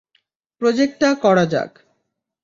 প্রজেক্টটা 0.61 1.09
করা 1.23 1.45
যাক। 1.45 1.71